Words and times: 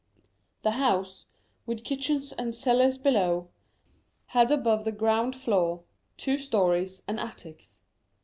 The 0.63 0.71
house, 0.71 1.25
with 1.67 1.83
kitchens 1.83 2.31
and 2.33 2.55
cellars 2.55 2.97
below, 2.97 3.49
had 4.25 4.49
above 4.49 4.83
the 4.83 4.91
ground 4.91 5.35
floor, 5.35 5.83
two 6.17 6.39
stories 6.39 7.03
and 7.07 7.19
attics. 7.19 7.83